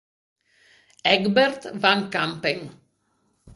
Egbert 1.11 1.69
van 1.81 2.09
Kampen 2.09 2.59